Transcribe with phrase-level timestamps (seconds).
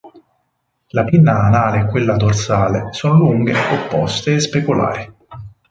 [0.93, 5.13] La pinna anale e quella dorsale sono lunghe, opposte e speculari.